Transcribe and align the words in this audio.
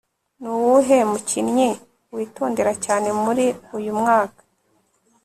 nuwuhe 0.41 0.97
mukinnyi 1.11 1.69
witondera 2.15 2.73
cyane 2.85 3.07
muri 3.23 3.45
uyu 3.77 3.91
mwaka 3.99 4.41